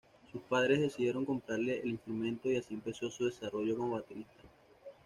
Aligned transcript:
Sus 0.31 0.41
padres 0.41 0.79
decidieron 0.81 1.25
comprarle 1.25 1.79
el 1.79 1.89
instrumento 1.91 2.51
y 2.51 2.55
así 2.55 2.73
empezó 2.73 3.11
su 3.11 3.25
desarrollo 3.27 3.77
como 3.77 3.91
baterista. 3.97 4.41